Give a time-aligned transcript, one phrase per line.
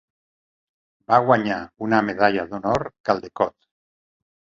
[1.11, 1.57] Va guanyar
[1.87, 3.57] una Medalla d'Honor Caldecott.